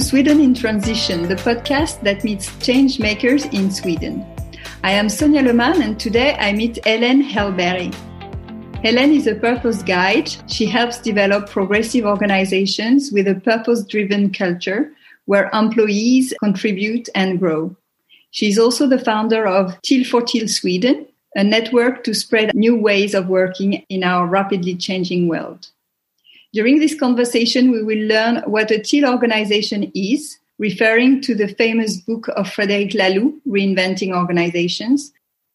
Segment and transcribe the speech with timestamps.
[0.00, 4.24] Sweden in Transition, the podcast that meets change makers in Sweden.
[4.82, 7.94] I am Sonia Leman and today I meet Hélène Hellberg.
[8.82, 10.30] Hélène is a purpose guide.
[10.46, 14.92] She helps develop progressive organizations with a purpose driven culture
[15.26, 17.76] where employees contribute and grow.
[18.30, 22.74] She is also the founder of Teal for Teal Sweden, a network to spread new
[22.74, 25.68] ways of working in our rapidly changing world.
[26.52, 31.96] During this conversation, we will learn what a teal organization is, referring to the famous
[31.98, 35.12] book of Frederic Laloux, Reinventing Organizations.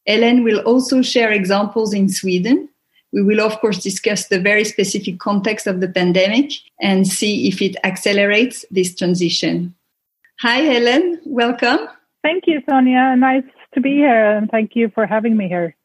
[0.07, 2.69] Hélène will also share examples in Sweden.
[3.11, 7.61] We will, of course, discuss the very specific context of the pandemic and see if
[7.61, 9.75] it accelerates this transition.
[10.41, 11.19] Hi, Helen.
[11.25, 11.79] Welcome.
[12.23, 13.15] Thank you, Sonia.
[13.17, 15.75] Nice to be here, and thank you for having me here.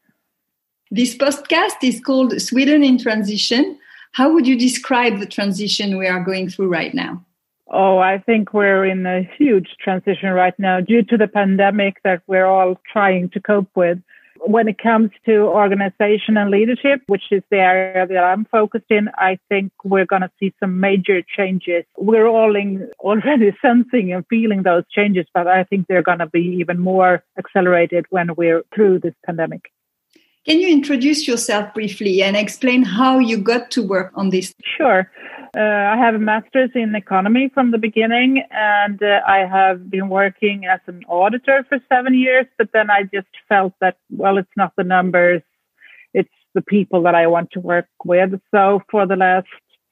[0.92, 3.78] This podcast is called Sweden in Transition.
[4.12, 7.24] How would you describe the transition we are going through right now?
[7.70, 12.22] Oh, I think we're in a huge transition right now due to the pandemic that
[12.26, 13.98] we're all trying to cope with.
[14.42, 19.10] When it comes to organization and leadership, which is the area that I'm focused in,
[19.16, 21.84] I think we're going to see some major changes.
[21.96, 26.26] We're all in, already sensing and feeling those changes, but I think they're going to
[26.26, 29.70] be even more accelerated when we're through this pandemic.
[30.46, 34.54] Can you introduce yourself briefly and explain how you got to work on this?
[34.78, 35.10] Sure.
[35.54, 40.08] Uh, I have a master's in economy from the beginning, and uh, I have been
[40.08, 42.46] working as an auditor for seven years.
[42.56, 45.42] But then I just felt that, well, it's not the numbers,
[46.14, 48.40] it's the people that I want to work with.
[48.50, 49.48] So for the last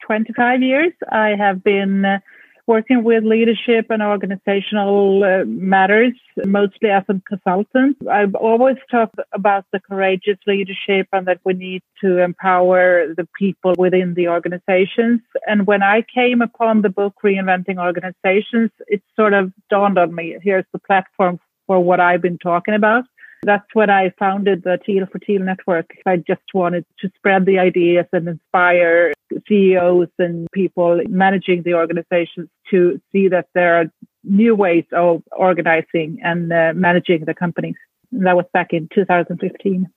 [0.06, 2.20] 25 years, I have been
[2.68, 6.12] working with leadership and organizational uh, matters,
[6.44, 7.96] mostly as a consultant.
[8.08, 13.74] I've always talked about the courageous leadership and that we need to empower the people
[13.78, 15.20] within the organizations.
[15.46, 20.36] And when I came upon the book Reinventing Organizations, it sort of dawned on me
[20.42, 23.04] here's the platform for what I've been talking about.
[23.42, 25.90] That's when I founded the Teal for Teal network.
[26.06, 29.12] I just wanted to spread the ideas and inspire
[29.46, 33.84] CEOs and people managing the organizations to see that there are
[34.24, 37.76] new ways of organizing and uh, managing the companies.
[38.12, 39.88] And that was back in 2015.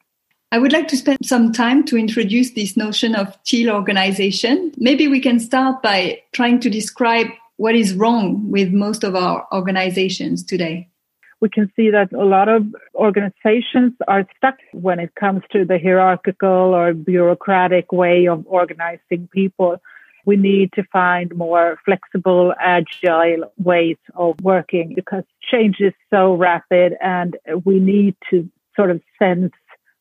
[0.53, 4.74] I would like to spend some time to introduce this notion of teal organization.
[4.78, 9.47] Maybe we can start by trying to describe what is wrong with most of our
[9.53, 10.91] organizations today
[11.41, 12.63] we can see that a lot of
[12.94, 19.78] organizations are stuck when it comes to the hierarchical or bureaucratic way of organizing people.
[20.24, 26.94] We need to find more flexible, agile ways of working because change is so rapid
[27.01, 27.35] and
[27.66, 29.51] we need to sort of sense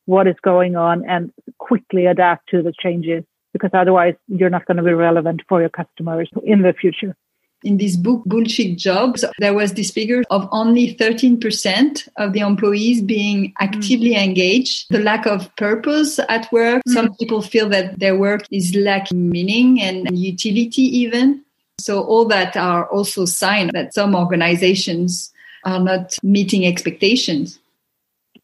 [0.05, 4.77] what is going on and quickly adapt to the changes because otherwise you're not going
[4.77, 7.15] to be relevant for your customers in the future
[7.63, 13.01] in this book, Bullshit Jobs, there was this figure of only 13% of the employees
[13.01, 14.23] being actively mm.
[14.23, 14.87] engaged.
[14.89, 16.81] The lack of purpose at work.
[16.87, 16.93] Mm.
[16.93, 21.43] Some people feel that their work is lacking meaning and utility even.
[21.79, 25.31] So all that are also signs that some organizations
[25.65, 27.59] are not meeting expectations.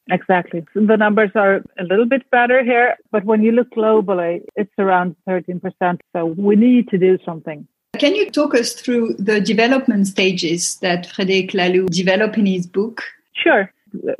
[0.09, 0.65] Exactly.
[0.73, 5.15] The numbers are a little bit better here, but when you look globally, it's around
[5.27, 5.99] 13%.
[6.13, 7.67] So we need to do something.
[7.99, 13.01] Can you talk us through the development stages that Frédéric Laloux developed in his book?
[13.33, 13.71] Sure.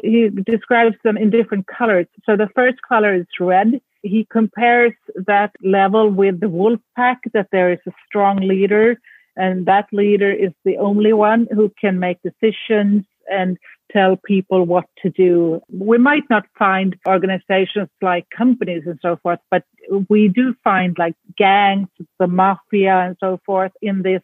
[0.04, 2.08] He describes them in different colors.
[2.26, 3.82] So the first color is red.
[4.04, 4.94] He compares
[5.26, 9.00] that level with the wolf pack, that there is a strong leader,
[9.36, 13.58] and that leader is the only one who can make decisions and
[13.92, 15.62] tell people what to do.
[15.70, 19.64] We might not find organizations like companies and so forth, but
[20.10, 21.88] we do find like gangs,
[22.20, 24.22] the mafia and so forth in this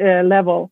[0.00, 0.70] uh, level.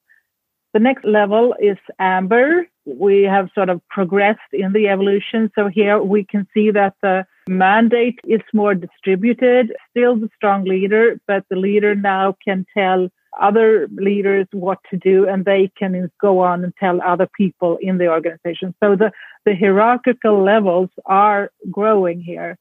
[0.74, 2.66] The next level is amber.
[2.84, 5.50] We have sort of progressed in the evolution.
[5.54, 11.18] So here we can see that the mandate is more distributed, still the strong leader,
[11.26, 13.08] but the leader now can tell
[13.40, 17.98] other leaders what to do and they can go on and tell other people in
[17.98, 18.74] the organization.
[18.82, 19.12] So the,
[19.44, 22.58] the hierarchical levels are growing here.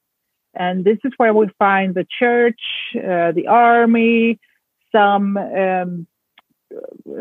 [0.54, 2.62] And this is where we find the church,
[2.96, 4.40] uh, the army,
[4.92, 6.08] some um,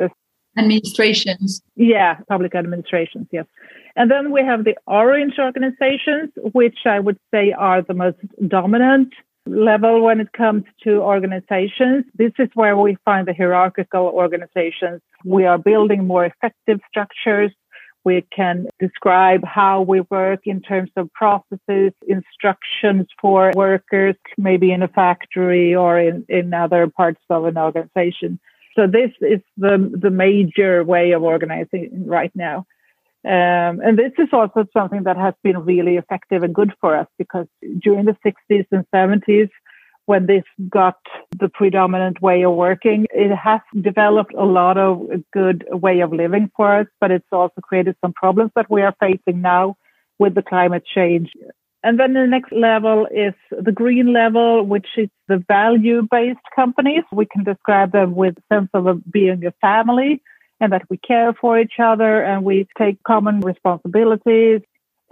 [0.00, 0.08] uh,
[0.56, 1.62] administrations.
[1.74, 3.46] Yeah, public administrations, yes.
[3.96, 9.14] And then we have the orange organizations, which I would say are the most dominant
[9.46, 12.04] level when it comes to organizations.
[12.14, 15.00] This is where we find the hierarchical organizations.
[15.24, 17.52] We are building more effective structures.
[18.04, 24.82] We can describe how we work in terms of processes, instructions for workers, maybe in
[24.82, 28.38] a factory or in, in other parts of an organization.
[28.76, 32.66] So this is the, the major way of organizing right now.
[33.24, 37.06] Um, and this is also something that has been really effective and good for us
[37.18, 37.46] because
[37.78, 39.48] during the 60s and 70s,
[40.06, 40.98] when this got
[41.38, 46.50] the predominant way of working, it has developed a lot of good way of living
[46.54, 49.76] for us, but it's also created some problems that we are facing now
[50.18, 51.32] with the climate change.
[51.82, 57.04] And then the next level is the green level, which is the value based companies.
[57.10, 60.22] We can describe them with sense of being a family
[60.60, 64.60] and that we care for each other and we take common responsibilities.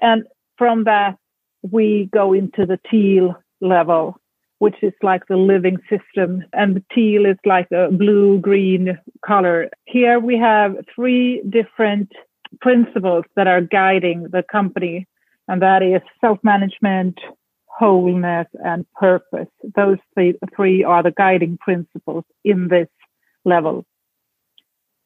[0.00, 0.24] And
[0.56, 1.16] from that,
[1.62, 4.18] we go into the teal level,
[4.58, 6.44] which is like the living system.
[6.52, 9.70] And the teal is like a blue green color.
[9.86, 12.12] Here we have three different
[12.60, 15.06] principles that are guiding the company,
[15.48, 17.18] and that is self management,
[17.66, 19.48] wholeness, and purpose.
[19.74, 22.88] Those three, three are the guiding principles in this
[23.44, 23.84] level.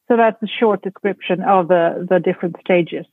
[0.08, 3.06] So that's a short description of the, the different stages.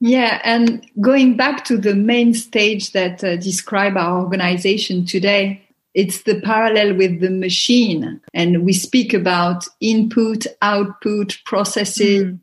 [0.00, 5.62] Yeah, and going back to the main stage that uh, describe our organization today,
[5.94, 8.20] it's the parallel with the machine.
[8.34, 12.38] And we speak about input, output, processes, mm.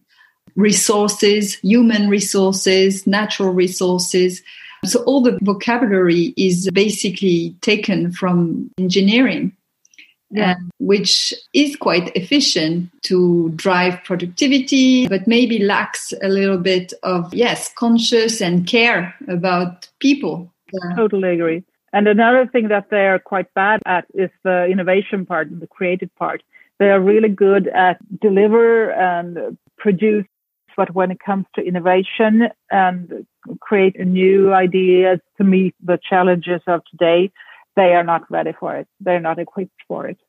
[0.55, 4.41] resources, human resources, natural resources.
[4.85, 9.53] So all the vocabulary is basically taken from engineering
[10.31, 10.55] yeah.
[10.79, 17.71] Which is quite efficient to drive productivity, but maybe lacks a little bit of, yes,
[17.73, 20.51] conscious and care about people.
[20.71, 20.95] Yeah.
[20.95, 21.63] Totally agree.
[21.91, 26.13] And another thing that they're quite bad at is the innovation part and the creative
[26.15, 26.43] part.
[26.77, 30.25] They are really good at deliver and produce,
[30.77, 33.25] but when it comes to innovation and
[33.59, 37.31] create new ideas to meet the challenges of today,
[37.79, 38.87] they are not ready for it.
[38.99, 40.19] They're not equipped for it.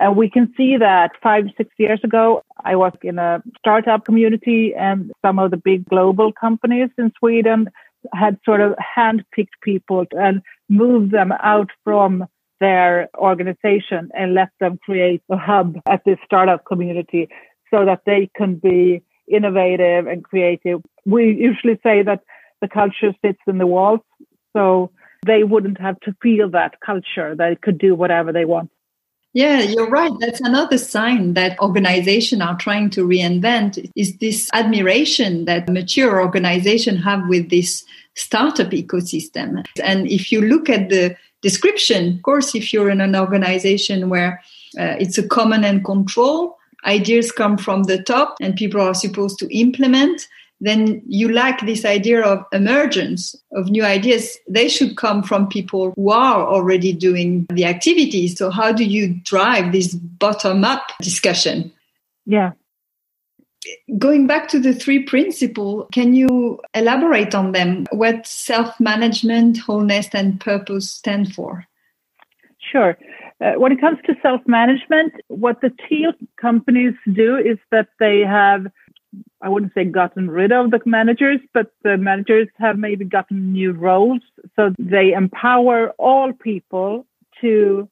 [0.00, 4.74] And we can see that five, six years ago, I was in a startup community
[4.74, 7.70] and some of the big global companies in Sweden
[8.12, 12.26] had sort of handpicked people and moved them out from
[12.58, 17.28] their organization and let them create a hub at this startup community
[17.72, 20.80] so that they can be innovative and creative.
[21.06, 22.22] We usually say that
[22.60, 24.00] the culture sits in the walls.
[24.56, 24.90] So
[25.24, 27.34] they wouldn't have to feel that culture.
[27.34, 28.70] They could do whatever they want.
[29.34, 30.12] Yeah, you're right.
[30.20, 37.02] That's another sign that organizations are trying to reinvent is this admiration that mature organizations
[37.02, 37.82] have with this
[38.14, 39.64] startup ecosystem.
[39.82, 44.42] And if you look at the description, of course, if you're in an organization where
[44.78, 49.38] uh, it's a common and control, ideas come from the top and people are supposed
[49.38, 50.28] to implement,
[50.62, 54.38] then you lack this idea of emergence of new ideas.
[54.48, 58.38] They should come from people who are already doing the activities.
[58.38, 61.72] So how do you drive this bottom up discussion?
[62.26, 62.52] Yeah.
[63.98, 67.86] Going back to the three principles, can you elaborate on them?
[67.90, 71.66] What self management, wholeness, and purpose stand for?
[72.70, 72.96] Sure.
[73.40, 78.20] Uh, when it comes to self management, what the teal companies do is that they
[78.20, 78.66] have
[79.40, 83.72] I wouldn't say gotten rid of the managers, but the managers have maybe gotten new
[83.72, 84.20] roles.
[84.56, 87.06] So they empower all people
[87.40, 87.88] to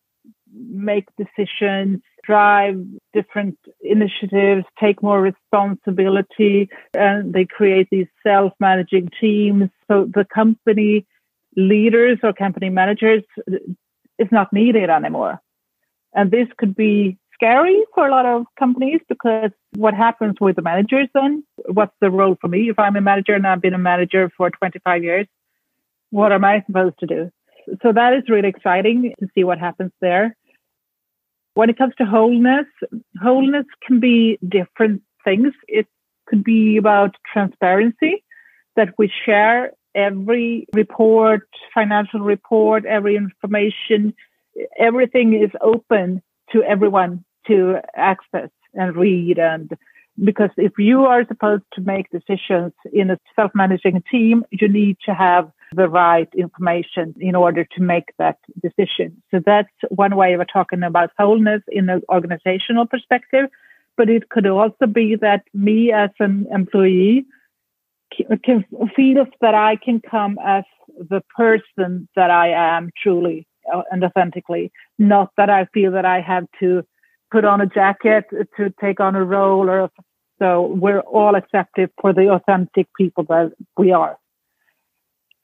[0.53, 2.77] make decisions, drive
[3.13, 9.71] different initiatives, take more responsibility, and they create these self managing teams.
[9.89, 11.07] So the company
[11.57, 13.23] leaders or company managers
[14.19, 15.41] is not needed anymore.
[16.15, 20.63] And this could be scary for a lot of companies because what happens with the
[20.63, 21.43] managers then?
[21.67, 22.69] What's the role for me?
[22.69, 25.27] If I'm a manager and I've been a manager for 25 years,
[26.11, 27.31] what am I supposed to do?
[27.83, 30.37] So that is really exciting to see what happens there.
[31.55, 32.67] When it comes to wholeness,
[33.21, 35.53] wholeness can be different things.
[35.67, 35.87] It
[36.27, 38.23] could be about transparency,
[38.77, 44.15] that we share every report, financial report, every information,
[44.79, 49.77] everything is open to everyone to access and read and
[50.25, 55.15] because if you are supposed to make decisions in a self-managing team, you need to
[55.15, 59.23] have the right information in order to make that decision.
[59.31, 63.47] So that's one way of talking about wholeness in an organizational perspective.
[63.97, 67.27] But it could also be that me as an employee
[68.45, 68.65] can
[68.97, 70.65] feel that I can come as
[70.99, 76.21] the person that I am truly uh, and authentically, not that I feel that I
[76.21, 76.85] have to
[77.31, 78.25] put on a jacket
[78.57, 79.91] to take on a role or
[80.41, 84.19] so we're all accepted for the authentic people that we are.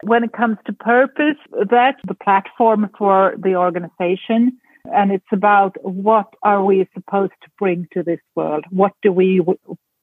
[0.02, 1.36] When it comes to purpose,
[1.70, 4.58] that's the platform for the organization.
[4.92, 8.64] And it's about what are we supposed to bring to this world?
[8.70, 9.58] What do we w-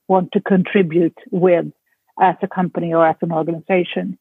[0.07, 1.65] want to contribute with
[2.19, 4.19] as a company or as an organization?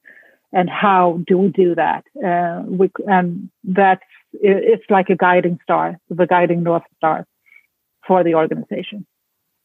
[0.53, 2.05] And how do we do that?
[2.17, 7.27] Uh, we, and that's, it's like a guiding star, the guiding North Star
[8.07, 9.07] for the organization.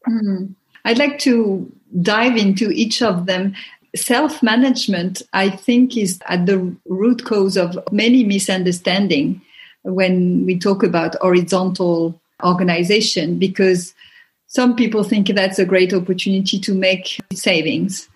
[0.07, 0.55] Mm.
[0.85, 3.55] I'd like to dive into each of them.
[3.95, 9.41] Self management, I think, is at the root cause of many misunderstanding
[9.83, 13.93] when we talk about horizontal organization because
[14.47, 18.07] some people think that's a great opportunity to make savings.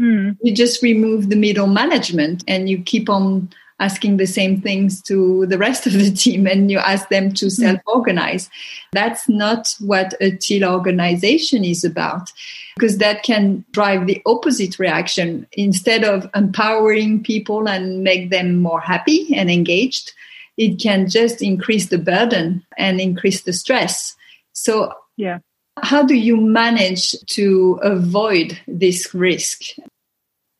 [0.00, 0.36] Mm.
[0.42, 5.46] You just remove the middle management and you keep on asking the same things to
[5.46, 7.50] the rest of the team and you ask them to hmm.
[7.50, 8.48] self organize.
[8.92, 12.32] That's not what a teal organization is about
[12.76, 15.46] because that can drive the opposite reaction.
[15.52, 20.12] Instead of empowering people and make them more happy and engaged,
[20.56, 24.16] it can just increase the burden and increase the stress.
[24.52, 25.38] So, yeah.
[25.82, 29.76] How do you manage to avoid this risk?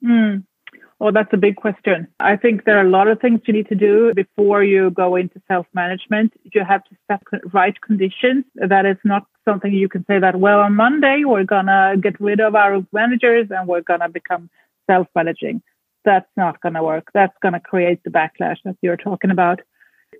[0.04, 0.44] Mm.
[0.98, 2.08] Oh, that's a big question.
[2.20, 5.16] I think there are a lot of things you need to do before you go
[5.16, 6.32] into self management.
[6.54, 7.20] You have to set
[7.52, 8.44] right conditions.
[8.54, 12.18] That is not something you can say that, well, on Monday, we're going to get
[12.18, 14.48] rid of our managers and we're going to become
[14.90, 15.62] self managing.
[16.06, 17.08] That's not going to work.
[17.12, 19.60] That's going to create the backlash that you're talking about.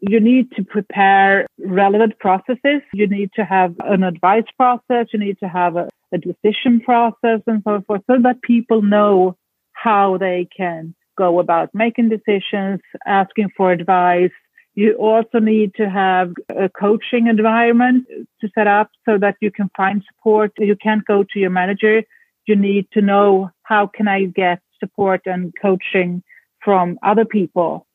[0.03, 2.83] You need to prepare relevant processes.
[2.93, 5.07] You need to have an advice process.
[5.11, 9.39] You need to have a, a decision process and so forth so that people know
[9.77, 14.31] how they can go about making decisions, asking for advice.
[14.75, 18.07] You also need to have a coaching environment
[18.41, 20.53] to set up so that you can find support.
[20.59, 22.03] You can't go to your manager.
[22.47, 26.23] You need to know how can I get support and coaching
[26.63, 27.87] from other people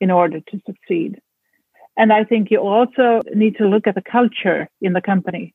[0.00, 1.20] in order to succeed.
[1.96, 5.54] And I think you also need to look at the culture in the company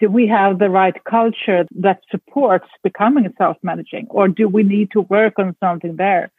[0.00, 5.00] do we have the right culture that supports becoming self-managing or do we need to
[5.02, 6.30] work on something there?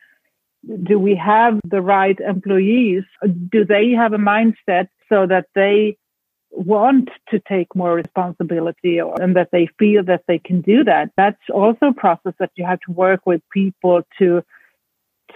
[0.84, 3.04] Do we have the right employees?
[3.50, 5.98] Do they have a mindset so that they
[6.52, 11.12] want to take more responsibility or, and that they feel that they can do that?
[11.16, 14.44] That's also a process that you have to work with people to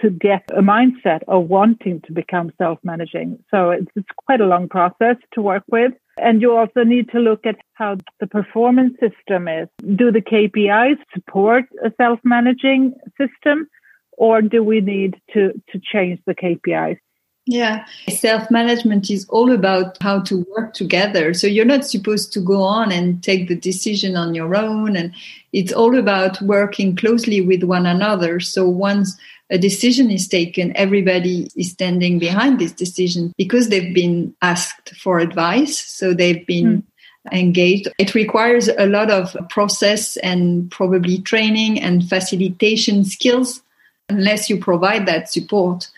[0.00, 3.38] to get a mindset of wanting to become self-managing.
[3.50, 7.18] So it's, it's quite a long process to work with and you also need to
[7.18, 9.68] look at how the performance system is.
[9.96, 13.68] Do the KPIs support a self-managing system
[14.12, 16.98] or do we need to, to change the KPIs?
[17.44, 21.34] Yeah, self management is all about how to work together.
[21.34, 24.94] So you're not supposed to go on and take the decision on your own.
[24.94, 25.12] And
[25.52, 28.38] it's all about working closely with one another.
[28.38, 29.18] So once
[29.52, 35.18] a decision is taken, everybody is standing behind this decision because they've been asked for
[35.18, 35.78] advice.
[35.78, 36.82] So they've been
[37.28, 37.32] mm.
[37.32, 37.88] engaged.
[37.98, 43.62] It requires a lot of process and probably training and facilitation skills.
[44.08, 45.88] Unless you provide that support,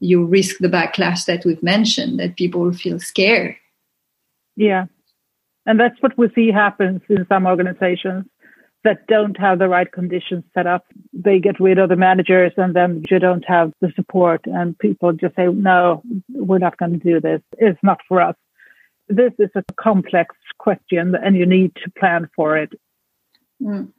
[0.00, 3.54] you risk the backlash that we've mentioned, that people feel scared.
[4.56, 4.86] Yeah.
[5.66, 8.26] And that's what we see happens in some organizations
[8.84, 10.84] that don't have the right conditions set up.
[11.12, 15.12] They get rid of the managers and then you don't have the support and people
[15.12, 17.40] just say, no, we're not going to do this.
[17.58, 18.36] It's not for us.
[19.08, 22.72] This is a complex question and you need to plan for it.
[23.62, 23.90] Mm.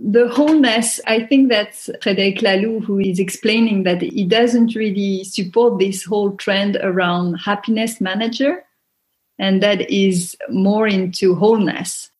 [0.00, 5.80] The wholeness, I think that's Frederic Laloux who is explaining that he doesn't really support
[5.80, 8.64] this whole trend around happiness manager
[9.40, 12.10] and that is more into wholeness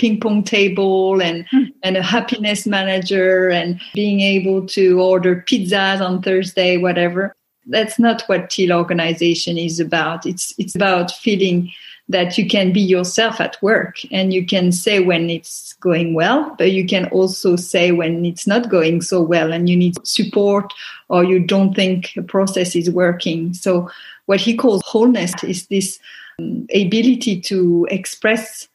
[0.00, 1.70] ping pong table and mm.
[1.82, 7.36] and a happiness manager and being able to order pizzas on Thursday, whatever.
[7.66, 10.24] That's not what Teal organization is about.
[10.24, 11.70] It's it's about feeling
[12.08, 16.56] that you can be yourself at work and you can say when it's going well,
[16.58, 20.72] but you can also say when it's not going so well and you need support
[21.08, 23.54] or you don't think a process is working.
[23.54, 23.88] So
[24.26, 26.00] what he calls wholeness is this
[26.40, 28.66] um, ability to express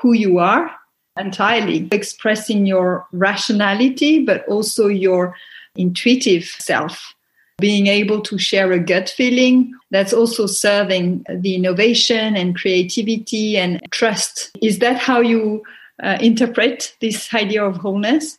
[0.00, 0.70] who you are
[1.18, 5.34] entirely, expressing your rationality, but also your
[5.76, 7.14] intuitive self.
[7.58, 13.80] Being able to share a gut feeling that's also serving the innovation and creativity and
[13.90, 14.52] trust.
[14.62, 15.64] Is that how you
[16.00, 18.38] uh, interpret this idea of wholeness?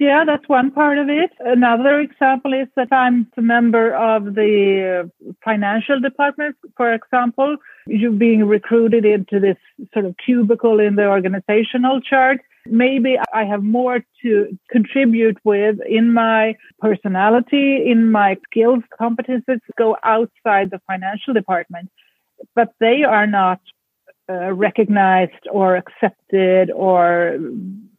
[0.00, 1.30] Yeah, that's one part of it.
[1.40, 5.10] Another example is that I'm a member of the
[5.44, 7.58] financial department, for example.
[7.86, 9.58] You're being recruited into this
[9.92, 12.40] sort of cubicle in the organizational chart.
[12.64, 19.98] Maybe I have more to contribute with in my personality, in my skills, competences, go
[20.02, 21.90] outside the financial department.
[22.54, 23.60] but they are not
[24.30, 27.38] uh, recognized or accepted or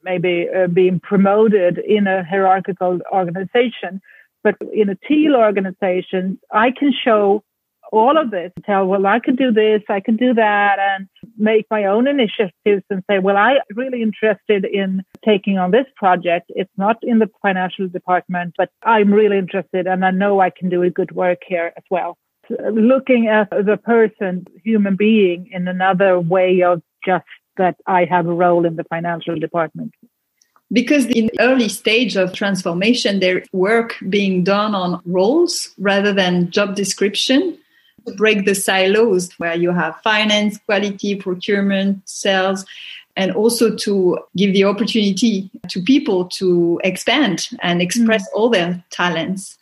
[0.03, 4.01] maybe uh, being promoted in a hierarchical organization.
[4.43, 7.43] But in a teal organization, I can show
[7.91, 11.65] all of this, tell, well, I can do this, I can do that, and make
[11.70, 16.51] my own initiatives and say, well, I'm really interested in taking on this project.
[16.55, 20.70] It's not in the financial department, but I'm really interested and I know I can
[20.70, 22.17] do a good work here as well.
[22.50, 27.25] Looking at the person, human being in another way of just
[27.58, 29.93] that I have a role in the financial department.
[30.72, 36.50] Because in the early stage of transformation there's work being done on roles rather than
[36.50, 37.58] job description
[38.08, 42.65] to break the silos where you have finance quality procurement sales
[43.15, 48.34] and also to give the opportunity to people to expand and express mm.
[48.34, 49.58] all their talents.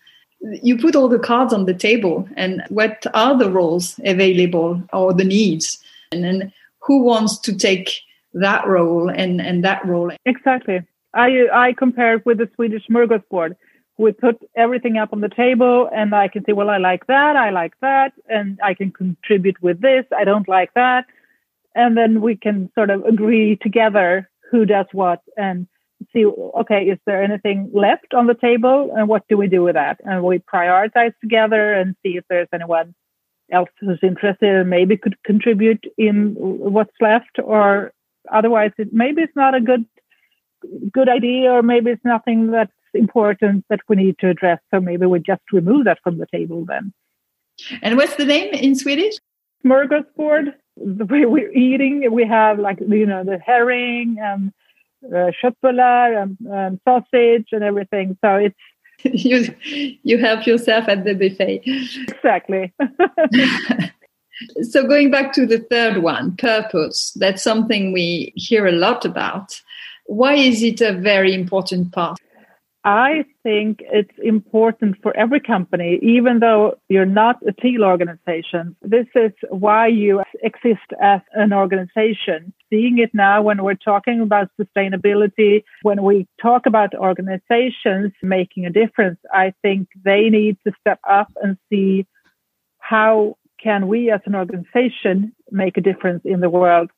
[0.62, 5.14] You put all the cards on the table and what are the roles available or
[5.14, 5.80] the needs?
[6.12, 6.54] And then
[6.90, 8.02] who wants to take
[8.34, 10.80] that role and, and that role exactly
[11.14, 13.56] I I compare it with the Swedish smorgasbord.
[13.98, 17.36] We put everything up on the table, and I can say, well, I like that,
[17.36, 20.06] I like that, and I can contribute with this.
[20.16, 21.06] I don't like that,
[21.76, 25.68] and then we can sort of agree together who does what and
[26.14, 26.26] see.
[26.26, 30.00] Okay, is there anything left on the table, and what do we do with that?
[30.06, 32.96] And we prioritize together and see if there's anyone
[33.52, 37.92] else who's interested and maybe could contribute in what's left, or
[38.32, 39.86] otherwise, it maybe it's not a good
[40.92, 44.60] good idea, or maybe it's nothing that's important that we need to address.
[44.72, 46.94] So maybe we just remove that from the table then.
[47.82, 49.16] And what's the name in Swedish?
[49.66, 50.54] Smorgasbord.
[50.78, 54.54] The way we're eating, we have like you know the herring and
[55.14, 58.18] uh, and, and sausage and everything.
[58.24, 58.56] So it's
[59.14, 59.56] you
[60.04, 61.62] you help yourself at the buffet.
[62.08, 62.74] Exactly.
[64.62, 67.12] so going back to the third one, purpose.
[67.16, 69.62] That's something we hear a lot about.
[70.06, 72.20] Why is it a very important part?
[72.84, 78.76] I think it's important for every company, even though you're not a teal organization.
[78.82, 82.54] This is why you exist as an organization.
[82.70, 88.70] Seeing it now when we're talking about sustainability, when we talk about organizations making a
[88.70, 92.06] difference, I think they need to step up and see
[92.78, 96.90] how can we as an organization make a difference in the world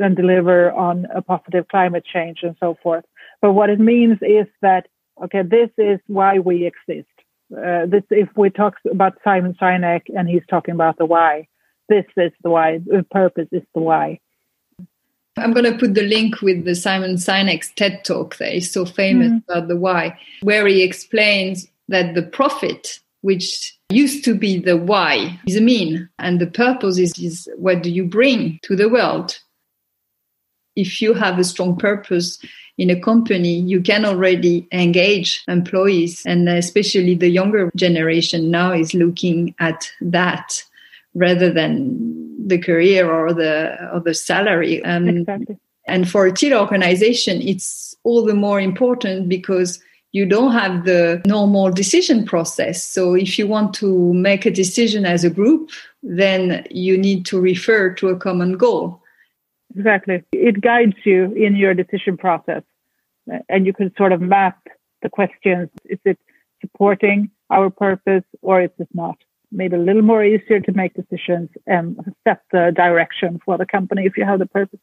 [0.00, 3.04] and deliver on a positive climate change and so forth.
[3.40, 4.88] But what it means is that,
[5.24, 7.08] okay, this is why we exist.
[7.52, 11.48] Uh, this, if we talk about Simon Sinek and he's talking about the why,
[11.88, 14.20] this is the why, the purpose is the why.
[15.38, 18.84] I'm going to put the link with the Simon Sinek's TED talk that is so
[18.84, 19.50] famous mm-hmm.
[19.50, 25.40] about the why, where he explains that the profit, which used to be the why,
[25.46, 29.38] is a mean, and the purpose is, is what do you bring to the world
[30.78, 32.38] if you have a strong purpose
[32.78, 36.22] in a company, you can already engage employees.
[36.24, 40.62] And especially the younger generation now is looking at that
[41.14, 44.84] rather than the career or the or the salary.
[44.84, 45.56] Um, exactly.
[45.86, 49.82] And for a teal organization, it's all the more important because
[50.12, 52.82] you don't have the normal decision process.
[52.82, 55.70] So if you want to make a decision as a group,
[56.02, 59.02] then you need to refer to a common goal.
[59.76, 60.22] Exactly.
[60.32, 62.62] It guides you in your decision process.
[63.48, 64.58] And you can sort of map
[65.02, 65.68] the questions.
[65.84, 66.18] Is it
[66.60, 69.18] supporting our purpose or is it not?
[69.50, 74.04] Maybe a little more easier to make decisions and set the direction for the company
[74.04, 74.80] if you have the purpose.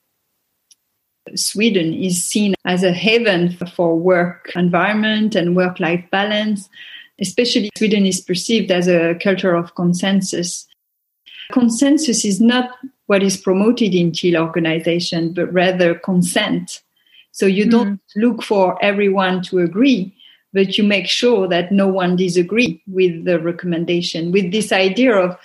[1.36, 6.70] Sweden is seen as a haven for work environment and work life balance.
[7.20, 10.68] Especially, Sweden is perceived as a culture of consensus.
[11.52, 12.72] Consensus is not
[13.08, 16.82] what is promoted in teal organization, but rather consent.
[17.32, 18.00] So you don't mm.
[18.16, 20.16] look for everyone to agree,
[20.56, 25.38] but you make sure that no one disagree with the recommendation, with this idea of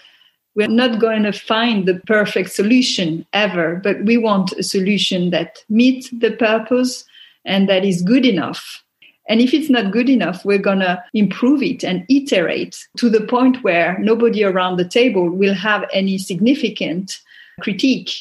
[0.54, 5.64] we're not going to find the perfect solution ever, but we want a solution that
[5.68, 7.04] meets the purpose
[7.44, 8.84] and that is good enough.
[9.28, 13.20] And if it's not good enough, we're going to improve it and iterate to the
[13.20, 17.18] point where nobody around the table will have any significant
[17.60, 18.12] critique.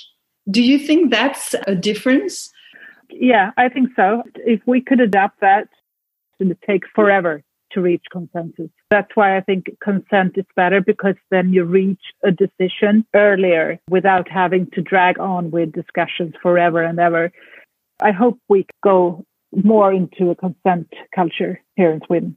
[0.50, 2.52] Do you think that's a difference?
[3.12, 4.24] Yeah, I think so.
[4.36, 5.68] If we could adapt that,
[6.40, 8.70] it take forever to reach consensus.
[8.90, 14.28] That's why I think consent is better because then you reach a decision earlier without
[14.30, 17.32] having to drag on with discussions forever and ever.
[18.02, 22.36] I hope we go more into a consent culture here in Sweden.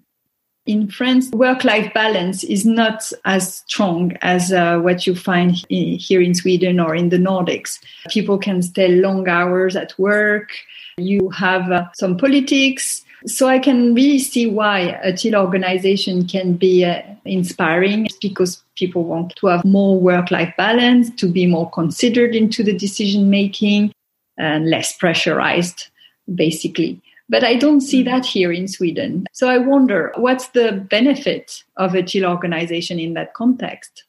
[0.65, 6.23] In France, work life balance is not as strong as uh, what you find here
[6.23, 7.81] in Sweden or in the Nordics.
[8.11, 10.51] People can stay long hours at work.
[10.99, 13.05] You have uh, some politics.
[13.27, 19.05] So I can really see why a teal organization can be uh, inspiring because people
[19.05, 23.93] want to have more work life balance, to be more considered into the decision making
[24.39, 25.89] and less pressurized,
[26.35, 27.01] basically.
[27.29, 29.27] But I don't see that here in Sweden.
[29.33, 34.05] So I wonder what's the benefit of a teal organization in that context?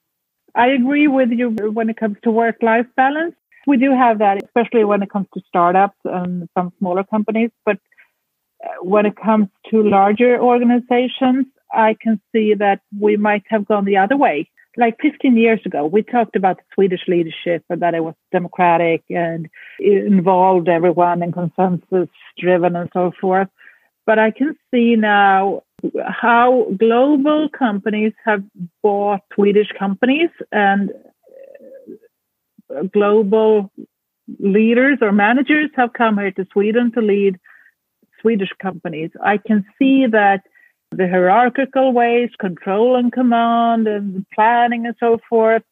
[0.56, 3.36] I agree with you when it comes to work life balance.
[3.66, 7.50] We do have that, especially when it comes to startups and some smaller companies.
[7.66, 7.80] But
[8.82, 13.98] when it comes to larger organizations, I can see that we might have gone the
[13.98, 18.04] other way like 15 years ago, we talked about the Swedish leadership and that it
[18.04, 19.48] was democratic and
[19.80, 23.50] involved everyone and consensus driven and so forth.
[24.06, 25.64] But I can see now
[26.06, 28.44] how global companies have
[28.82, 30.92] bought Swedish companies and
[32.92, 33.72] global
[34.40, 37.40] leaders or managers have come here to Sweden to lead
[38.24, 39.12] Swedish companies.
[39.22, 40.42] I can see that
[40.90, 45.64] the hierarchical ways, control and command and planning and so forth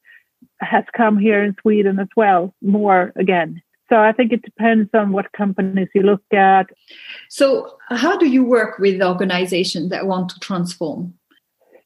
[0.60, 3.62] has come here in Sweden as well, more again.
[3.90, 6.68] So I think it depends on what companies you look at.
[7.30, 11.14] So, how do you work with organizations that want to transform?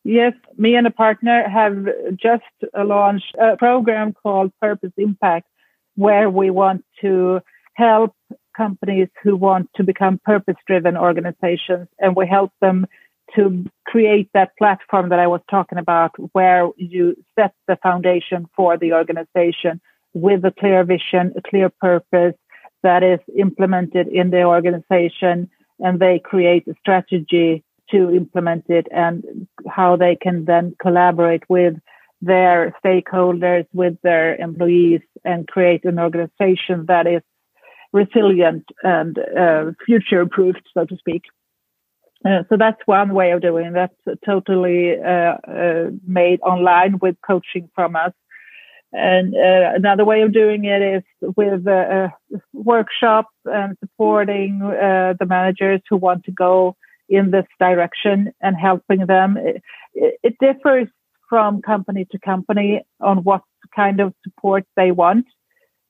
[0.04, 2.44] Yes, me and a partner have just
[2.78, 5.48] launched a program called Purpose Impact,
[5.96, 7.42] where we want to
[7.74, 8.16] help
[8.56, 12.86] companies who want to become purpose driven organizations and we help them
[13.36, 18.78] to create that platform that I was talking about, where you set the foundation for
[18.78, 19.82] the organization
[20.14, 22.36] with a clear vision, a clear purpose
[22.84, 29.48] that is implemented in the organization, and they create a strategy to implement it and
[29.68, 31.76] how they can then collaborate with
[32.22, 37.22] their stakeholders, with their employees, and create an organization that is
[37.96, 41.24] resilient and uh, future proofed, so to speak.
[42.26, 43.74] Uh, so that's one way of doing it.
[43.74, 48.12] That's totally uh, uh, made online with coaching from us.
[48.92, 51.04] And uh, another way of doing it is
[51.38, 52.12] with a,
[52.54, 56.76] workshop and supporting the managers who want to go
[57.08, 59.38] in this direction and helping them.
[59.38, 59.62] It,
[60.24, 60.88] it differs
[61.30, 63.42] from company to company on what
[63.76, 65.26] kind of support they want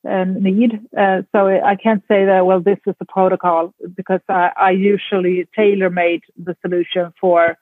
[0.05, 0.79] and need.
[0.97, 5.47] Uh, so I can't say that, well, this is the protocol because I, I usually
[5.55, 7.57] tailor made the solution for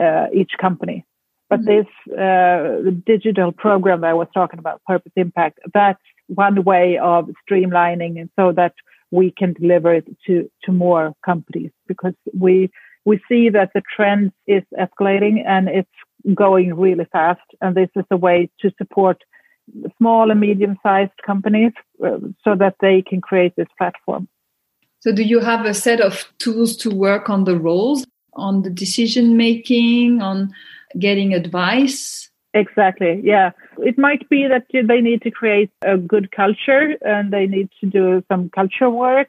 [0.00, 1.04] uh, each company.
[1.48, 1.82] But mm-hmm.
[1.82, 7.28] this uh, digital program that I was talking about, Purpose Impact, that's one way of
[7.44, 8.74] streamlining and so that
[9.10, 12.70] we can deliver it to, to more companies because we,
[13.04, 15.88] we see that the trend is escalating and it's
[16.34, 17.40] going really fast.
[17.60, 19.22] And this is a way to support
[19.98, 21.72] small and medium sized companies
[22.04, 24.28] uh, so that they can create this platform.
[25.00, 28.04] So, do you have a set of tools to work on the roles,
[28.34, 30.52] on the decision making, on
[30.98, 32.30] getting advice?
[32.52, 33.20] Exactly.
[33.22, 33.52] Yeah.
[33.78, 37.86] It might be that they need to create a good culture and they need to
[37.86, 39.28] do some culture work.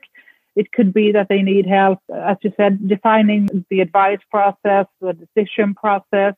[0.56, 5.14] It could be that they need help, as you said, defining the advice process, the
[5.14, 6.34] decision process,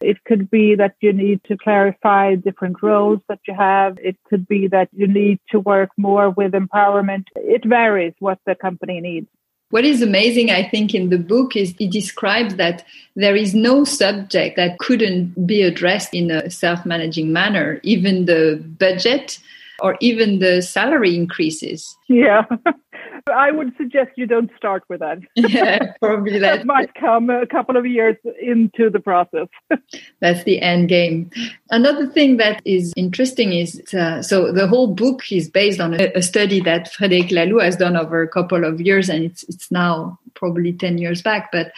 [0.00, 3.98] it could be that you need to clarify different roles that you have.
[3.98, 7.24] It could be that you need to work more with empowerment.
[7.36, 9.28] It varies what the company needs.
[9.70, 12.84] What is amazing, I think, in the book is it describes that
[13.14, 18.60] there is no subject that couldn't be addressed in a self managing manner, even the
[18.78, 19.38] budget
[19.80, 21.96] or even the salary increases.
[22.08, 22.44] Yeah.
[23.32, 25.18] I would suggest you don't start with that.
[25.36, 26.58] Yeah, probably that.
[26.58, 29.48] that might come a couple of years into the process.
[30.20, 31.30] That's the end game.
[31.70, 36.12] Another thing that is interesting is uh, so the whole book is based on a,
[36.14, 39.70] a study that Frédéric Laloux has done over a couple of years, and it's it's
[39.70, 41.72] now probably 10 years back, but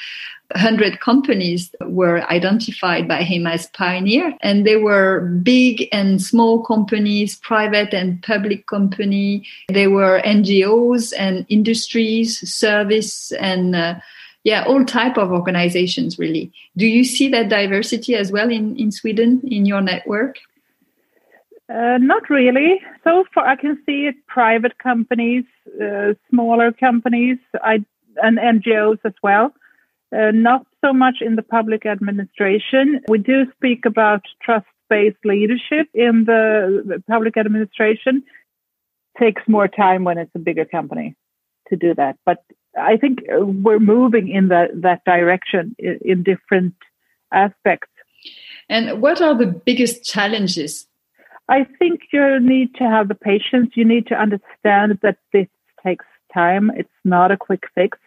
[0.54, 7.36] 100 companies were identified by him as pioneer and they were big and small companies
[7.36, 13.94] private and public company they were ngos and industries service and uh,
[14.44, 18.92] yeah all type of organizations really do you see that diversity as well in, in
[18.92, 20.38] sweden in your network
[21.68, 22.82] uh, not really.
[23.02, 25.44] So far, I can see it private companies,
[25.82, 27.82] uh, smaller companies, I,
[28.22, 29.54] and NGOs as well.
[30.14, 33.01] Uh, not so much in the public administration.
[33.09, 38.22] We do speak about trust based leadership in the public administration.
[39.18, 41.14] Takes more time when it's a bigger company
[41.68, 42.16] to do that.
[42.27, 42.44] But
[42.79, 46.75] I think we're moving in that, that direction in, in different
[47.33, 47.88] aspects.
[48.68, 50.87] And what are the biggest challenges?
[51.48, 53.70] I think you need to have the patience.
[53.75, 55.48] You need to understand that this
[55.85, 56.70] takes time.
[56.77, 57.98] It's not a quick fix.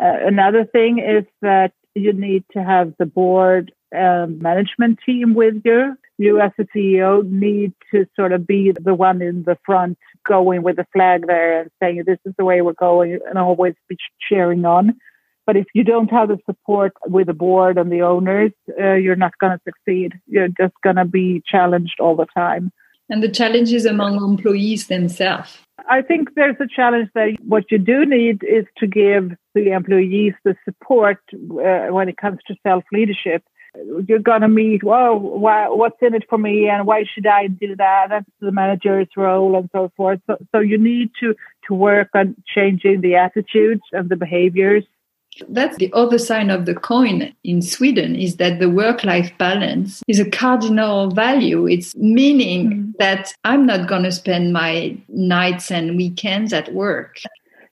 [0.00, 5.62] Uh, another thing is that you need to have the board um, management team with
[5.64, 5.96] you.
[6.18, 10.62] You, as a CEO, need to sort of be the one in the front, going
[10.62, 13.96] with the flag there and saying, This is the way we're going, and always be
[14.28, 14.96] cheering on.
[15.46, 19.16] But if you don't have the support with the board and the owners, uh, you're
[19.16, 20.12] not going to succeed.
[20.26, 22.70] You're just going to be challenged all the time.
[23.08, 25.58] And the challenges among employees themselves.
[25.88, 30.34] I think there's a challenge that what you do need is to give the employees
[30.44, 33.42] the support uh, when it comes to self leadership.
[34.06, 37.46] You're going to meet, well, why, what's in it for me and why should I
[37.46, 38.08] do that?
[38.10, 40.20] That's the manager's role and so forth.
[40.26, 41.34] So, so you need to,
[41.68, 44.84] to work on changing the attitudes and the behaviors
[45.48, 50.02] that's the other side of the coin in Sweden is that the work life balance
[50.06, 51.66] is a cardinal value.
[51.66, 52.92] It's meaning mm.
[52.98, 57.16] that I'm not going to spend my nights and weekends at work.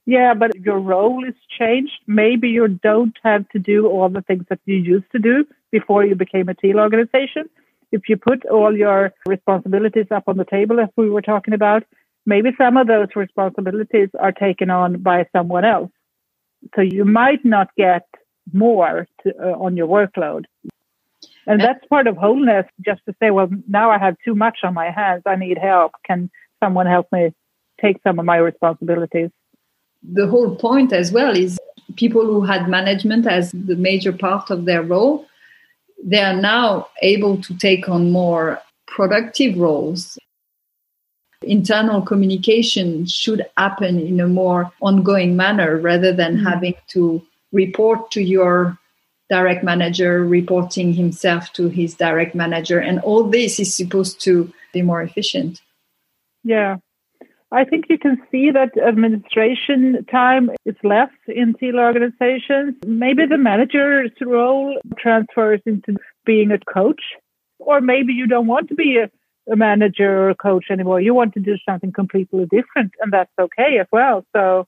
[0.05, 1.93] Yeah, but your role is changed.
[2.07, 6.03] Maybe you don't have to do all the things that you used to do before
[6.03, 7.49] you became a teal organization.
[7.91, 11.83] If you put all your responsibilities up on the table, as we were talking about,
[12.25, 15.91] maybe some of those responsibilities are taken on by someone else
[16.75, 18.05] so you might not get
[18.53, 20.45] more to, uh, on your workload.
[21.47, 24.73] And that's part of wholeness, just to say, well, now I have too much on
[24.73, 25.23] my hands.
[25.25, 25.93] I need help.
[26.05, 27.33] Can someone help me
[27.79, 29.29] take some of my responsibilities?
[30.03, 31.59] The whole point as well is
[31.95, 35.25] people who had management as the major part of their role,
[36.03, 40.17] they are now able to take on more productive roles
[41.43, 46.45] internal communication should happen in a more ongoing manner rather than mm-hmm.
[46.45, 48.77] having to report to your
[49.29, 52.79] direct manager reporting himself to his direct manager.
[52.79, 55.61] And all this is supposed to be more efficient.
[56.43, 56.77] Yeah.
[57.53, 62.75] I think you can see that administration time is less in teal organizations.
[62.85, 67.01] Maybe the manager's role transfers into being a coach
[67.59, 69.09] or maybe you don't want to be a
[69.51, 71.01] a manager or a coach anymore.
[71.01, 74.25] You want to do something completely different, and that's okay as well.
[74.33, 74.67] So,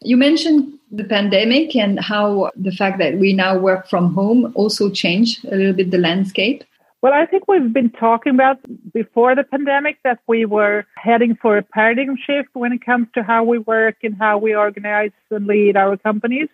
[0.00, 4.90] you mentioned the pandemic and how the fact that we now work from home also
[4.90, 6.64] changed a little bit the landscape.
[7.02, 8.58] Well, I think we've been talking about
[8.92, 13.22] before the pandemic that we were heading for a paradigm shift when it comes to
[13.22, 16.48] how we work and how we organize and lead our companies.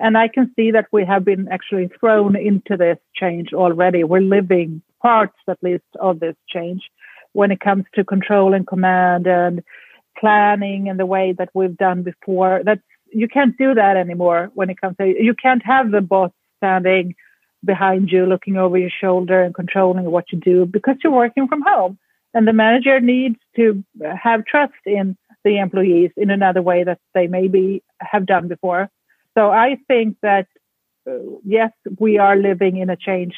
[0.00, 4.02] And I can see that we have been actually thrown into this change already.
[4.02, 6.82] We're living parts, at least, of this change
[7.32, 9.62] when it comes to control and command and
[10.18, 12.62] planning and the way that we've done before.
[12.64, 16.30] That's you can't do that anymore when it comes to you can't have the boss
[16.58, 17.14] standing
[17.64, 21.62] behind you looking over your shoulder and controlling what you do because you're working from
[21.62, 21.98] home
[22.34, 23.84] and the manager needs to
[24.20, 28.88] have trust in the employees in another way that they maybe have done before
[29.36, 30.46] so i think that
[31.08, 31.12] uh,
[31.44, 33.34] yes we are living in a change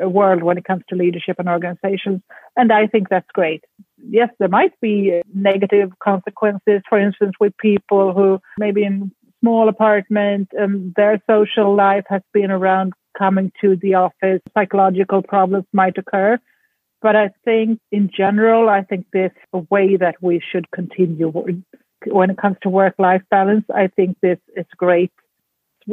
[0.00, 2.22] Uh, world when it comes to leadership and organizations.
[2.56, 3.62] And I think that's great.
[3.98, 9.68] Yes, there might be uh, negative consequences, for instance, with people who maybe in small
[9.68, 14.40] apartment and their social life has been around coming to the office.
[14.54, 16.38] Psychological problems might occur.
[17.02, 21.28] But I think in general, I think this a way that we should continue
[22.06, 23.66] when it comes to work life balance.
[23.74, 25.12] I think this is great.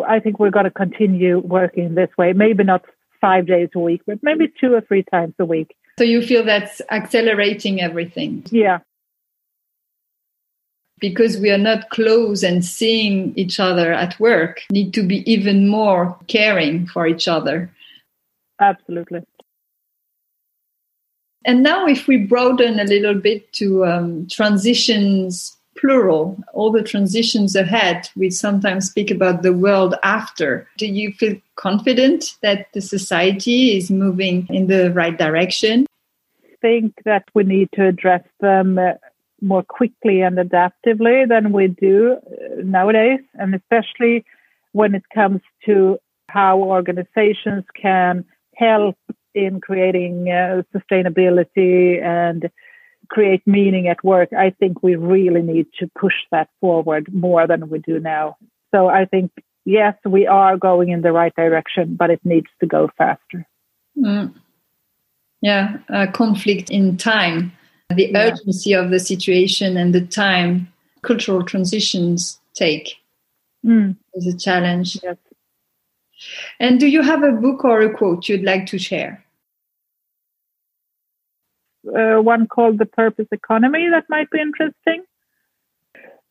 [0.07, 2.31] I think we're going to continue working this way.
[2.31, 2.85] Maybe not
[3.21, 5.75] five days a week, but maybe two or three times a week.
[5.97, 8.45] So you feel that's accelerating everything?
[8.51, 8.79] Yeah.
[10.99, 15.67] Because we are not close and seeing each other at work, need to be even
[15.67, 17.71] more caring for each other.
[18.60, 19.23] Absolutely.
[21.45, 27.55] And now, if we broaden a little bit to um, transitions plural, all the transitions
[27.55, 28.10] ahead.
[28.15, 30.67] We sometimes speak about the world after.
[30.77, 35.86] Do you feel confident that the society is moving in the right direction?
[36.43, 38.93] I think that we need to address them uh,
[39.41, 44.25] more quickly and adaptively than we do uh, nowadays, and especially
[44.73, 48.97] when it comes to how organizations can help
[49.34, 52.49] in creating uh, sustainability and
[53.10, 57.69] create meaning at work, I think we really need to push that forward more than
[57.69, 58.38] we do now.
[58.74, 59.32] So I think,
[59.65, 63.48] yes, we are going in the right direction, but it needs to go faster.
[63.98, 64.34] Mm.
[65.41, 65.78] Yeah,
[66.13, 67.52] conflict in time,
[67.89, 68.19] the yeah.
[68.19, 72.98] urgency of the situation and the time cultural transitions take.
[73.65, 73.95] mm.
[74.13, 74.98] is a challenge.
[75.04, 75.17] Yes.
[76.60, 79.24] And do you have a book or a quote you'd like to share?
[81.88, 85.04] Uh, one called The Purpose Economy that might be interesting.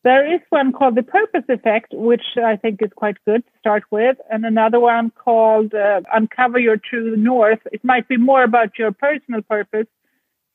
[0.05, 3.83] There is one called The Purpose Effect, which I think is quite good to start
[3.91, 7.59] with, and another one called uh, Uncover Your True North.
[7.73, 9.87] It might be more about your personal purpose,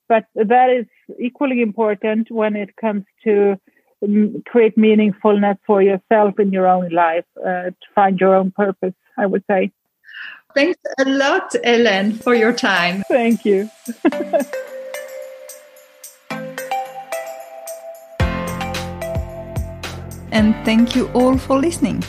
[0.08, 0.86] but that is
[1.20, 3.60] equally important when it comes to
[4.02, 8.94] um, create meaningfulness for yourself in your own life, uh, to find your own purpose,
[9.18, 9.72] I would say.
[10.56, 13.04] Thanks a lot, Ellen, for your time.
[13.10, 13.70] Thank you.
[20.34, 22.04] and thank you all for listening.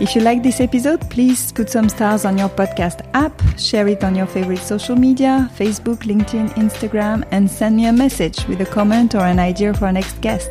[0.00, 4.02] If you like this episode, please put some stars on your podcast app, share it
[4.02, 8.66] on your favorite social media Facebook, LinkedIn, Instagram, and send me a message with a
[8.66, 10.50] comment or an idea for our next guest.